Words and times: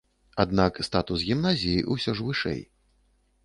Аднак 0.43 0.79
статус 0.87 1.27
гімназіі 1.29 1.85
ўсё 1.95 2.11
ж 2.21 2.29
вышэй. 2.31 2.61